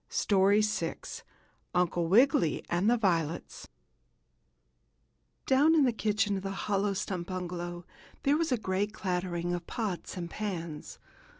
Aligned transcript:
STORY 0.09 0.61
VI 0.63 0.95
UNCLE 1.75 2.07
WIGGILY 2.07 2.63
AND 2.71 2.89
THE 2.89 2.97
VIOLETS 2.97 3.67
Down 5.45 5.75
in 5.75 5.83
the 5.83 5.93
kitchen 5.93 6.37
of 6.37 6.41
the 6.41 6.49
hollow 6.65 6.93
stump 6.95 7.27
bungalow 7.27 7.85
there 8.23 8.35
was 8.35 8.51
a 8.51 8.57
great 8.57 8.95
clattering 8.95 9.53
of 9.53 9.67
pots 9.67 10.17
and 10.17 10.27
pans. 10.27 10.97